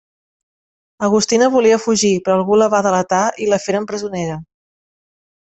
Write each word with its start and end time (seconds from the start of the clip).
Agustina 1.07 1.49
volia 1.55 1.77
fugir, 1.83 2.11
però 2.23 2.39
algú 2.39 2.57
la 2.63 2.69
va 2.77 2.81
delatar 2.89 3.21
i 3.45 3.51
la 3.53 3.61
feren 3.67 3.87
presonera. 3.93 4.41